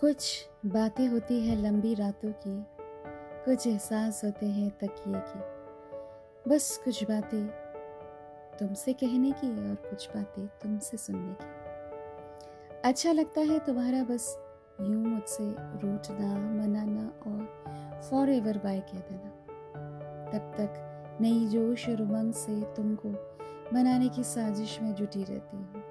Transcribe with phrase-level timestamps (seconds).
[0.00, 2.66] कुछ बातें होती है लंबी रातों की,
[3.44, 7.46] कुछ एहसास होते हैं तकिए की। बस कुछ बातें
[8.58, 14.38] तुमसे कहने की और कुछ बातें तुमसे सुनने की। अच्छा लगता है तुम्हारा बस
[14.80, 19.30] यूँ मुझसे रूठना, मनाना और फॉर एवर बाय कह देना।
[20.32, 23.08] तब तक नई जोश और उमंग से तुमको
[23.74, 25.82] मनाने की साजिश में जुटी रहती हूँ।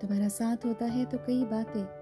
[0.00, 1.97] तुम्हारा साथ होता है तो कई बातें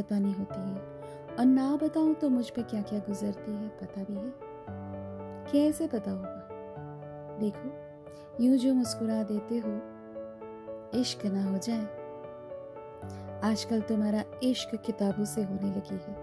[0.00, 4.14] बतानी होती है। और ना बताऊँ तो मुझ पे क्या क्या गुजरती है, पता भी
[4.14, 4.32] है।
[5.52, 7.38] कैसे पता होगा?
[7.40, 7.72] देखो,
[8.44, 9.70] यूँ जो मुस्कुरा देते हो,
[11.00, 11.88] इश्क ना हो जाए।
[13.44, 16.16] आजकल तुम्हारा इश्क किताबों से होने लगी है।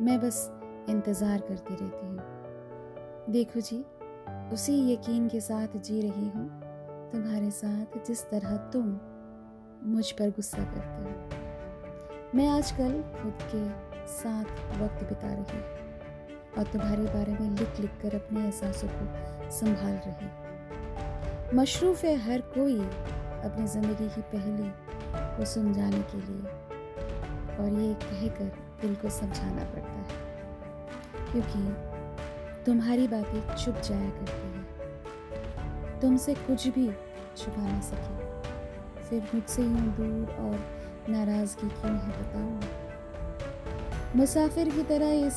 [0.00, 0.50] मैं बस
[0.88, 3.84] इंतज़ार करती रहती हूँ। देखो जी,
[4.52, 6.48] उसी यकीन के साथ जी रही हूँ।
[7.12, 8.98] तुम्हारे साथ जिस तरह तुम
[9.84, 11.39] मुझ पर गुस्सा करते हो।
[12.34, 13.60] मैं आजकल खुद के
[14.08, 14.44] साथ
[14.80, 19.98] वक्त बिता रही हूँ और तुम्हारे बारे में लिख लिख कर अपने एहसासों को संभाल
[20.06, 24.70] रही मशरूफ है हर कोई अपनी ज़िंदगी की पहली
[25.36, 26.44] को समझाने के लिए
[27.56, 30.06] और ये कहकर दिल को समझाना पड़ता है,
[31.32, 36.90] क्योंकि तुम्हारी बातें छुप जाया करती हैं। तुमसे कुछ भी
[37.36, 40.78] छुपा ना सके, फिर मुझसे यूँ दूर और
[41.10, 42.50] नाराज़गी क्यों है बताओ
[44.16, 45.36] मुसाफिर की तरह इस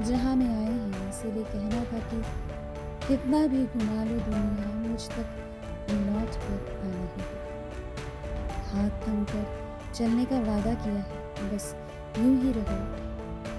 [0.00, 2.18] जहाँ में आए हैं, इसीलिए कहना था कि
[3.06, 5.28] कितना भी घुमा लो दुनिया, मुझ तक
[5.90, 7.22] लौट कर आना ही।
[8.70, 9.44] हाथ थम कर
[9.94, 11.74] चलने का वादा किया है, बस
[12.18, 12.78] यूँ ही रहो।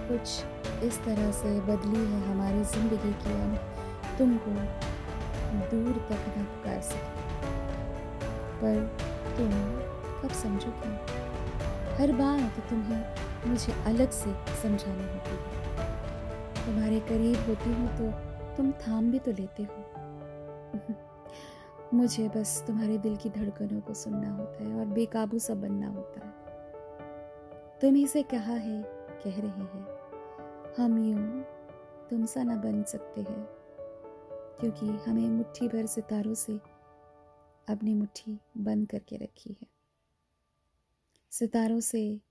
[0.08, 0.25] कुछ
[0.83, 3.55] इस तरह से बदली है हमारी ज़िंदगी की, हम
[4.17, 4.52] तुमको
[5.71, 7.11] दूर तक न पुकार सके।
[8.58, 8.75] पर
[9.38, 9.52] तुम
[10.21, 11.23] कब समझोगे?
[11.95, 13.15] हर बात तुम्हें
[13.47, 15.55] मुझे अलग से समझानी होती है।
[16.65, 18.11] तुम्हारे करीब होती हूँ तो
[18.57, 19.83] तुम थाम भी तो लेते हो।
[21.93, 26.25] मुझे बस तुम्हारे दिल की धड़कनों को सुनना होता है और बेकाबू सा बनना होता
[26.25, 26.33] है।
[27.81, 28.83] तुम ही से कहा है,
[29.23, 29.87] कह रहे हैं।
[30.77, 31.43] हम यूँ
[32.09, 33.47] तुम सा ना बन सकते हैं,
[34.59, 36.59] क्योंकि हमें मुट्ठी भर सितारों से
[37.70, 39.74] अपनी मुट्ठी बंद करके रखी है।
[41.39, 42.21] सितारों से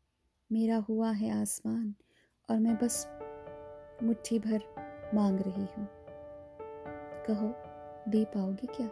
[0.53, 1.94] मेरा हुआ है आसमान
[2.50, 3.09] और मैं बस
[4.03, 4.60] मुट्ठी भर
[5.15, 5.88] मांग रही हूँ।
[7.26, 7.48] कहो,
[8.10, 8.91] दे पाओगे क्या?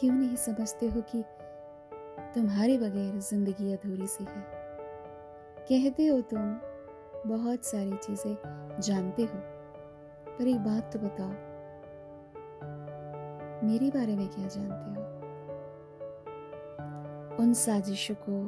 [0.00, 1.22] क्यों नहीं समझते हो कि
[2.34, 4.42] तुम्हारे बगैर ज़िंदगी अधूरी सी है?
[5.68, 6.54] कहते हो तुम,
[7.26, 8.36] बहुत सारी चीज़ें
[8.80, 9.38] जानते हो,
[10.38, 11.30] पर एक बात तो बताओ।
[13.68, 14.99] मेरे बारे में क्या जानते हो?
[17.40, 18.38] उन साजिशों को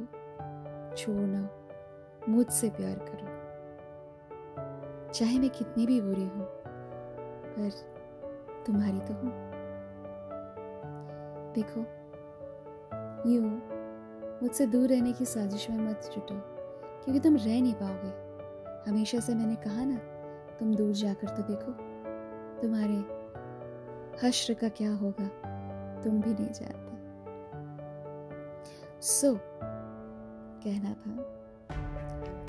[0.97, 1.49] छोड़ना
[2.29, 3.27] मुझसे प्यार करो।
[5.13, 6.47] चाहे मैं कितनी भी बुरी हूँ,
[7.49, 7.71] पर
[8.67, 9.33] तुम्हारी तो हूँ।
[11.55, 11.81] देखो,
[13.31, 13.41] यू
[14.43, 16.35] मुझसे दूर रहने की साजिश में मत जुटो,
[17.05, 19.97] क्योंकि तुम रह नहीं पाओगे। हमेशा से मैंने कहा ना,
[20.59, 21.73] तुम दूर जाकर तो देखो,
[22.63, 22.99] तुम्हारे
[24.27, 25.29] हश्र का क्या होगा,
[26.01, 26.82] तुम भी नहीं जानते
[29.03, 29.39] सो so,
[30.65, 31.11] कहना था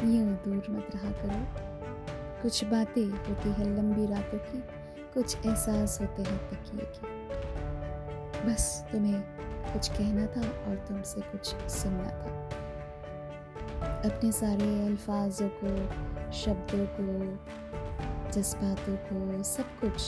[0.08, 4.60] यूँ दूर मत रहा करो। कुछ बातें होती है लंबी रातों की
[5.14, 7.08] कुछ एहसास होते हैं तकिए की।
[8.46, 9.22] बस तुम्हें
[9.74, 12.50] कुछ कहना था और तुमसे कुछ सुनना था।
[14.10, 15.76] अपने सारे अल्फाजों को
[16.32, 17.08] शब्दों को
[18.32, 20.02] जज्बातों को सब कुछ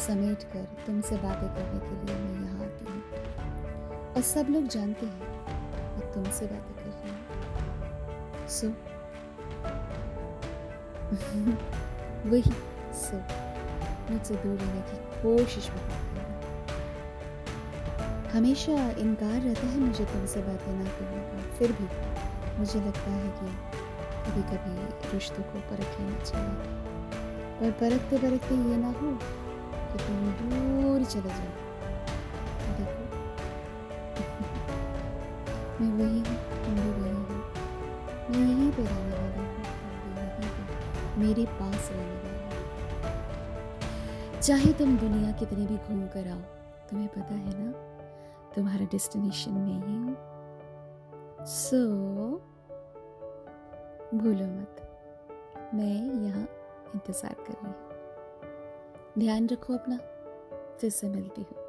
[0.00, 5.06] समेट कर तुमसे बातें करने के लिए मैं यहाँ आती हूँ। और सब लोग जानते
[5.06, 5.34] हैं
[6.16, 7.18] तुमसे बातें कर रही हूँ
[8.48, 8.66] सो
[12.30, 12.52] वही
[13.00, 13.16] सो
[14.10, 16.24] मुझसे दूर रहने की कोशिश भी करती हूँ।
[18.32, 21.86] हमेशा इनकार रहता है मुझे तुमसे बातें ना करने का। फिर भी
[22.58, 23.48] मुझे लगता है कि
[24.26, 24.72] कभी कभी
[25.12, 26.56] रिश्तों को परख लेना चाहिए।
[27.60, 29.12] पर परखते परखते ये ना हो
[29.92, 31.65] कि तुम दूर चले जाओ।
[35.80, 37.36] मैं वही हूँ तुम भी वही हो।
[38.30, 39.48] मैं यहीं पे रहने वाला हूँ।
[40.04, 42.34] तुम भी यहीं मेरे पास रहने वाला
[44.40, 46.40] चाहे तुम दुनिया कितनी भी घूम कर आओ,
[46.90, 47.72] तुम्हें पता है ना,
[48.54, 50.16] तुम्हारा डेस्टिनेशन में ही हूँ।
[51.46, 51.78] सो
[54.14, 54.82] भूलो मत।
[55.74, 55.94] मैं
[56.24, 56.48] यहाँ
[56.94, 57.74] इंतज़ार कर रही हूँ।
[59.18, 59.96] ध्यान रखो अपना,
[60.80, 61.65] फिर से मिलती हूँ।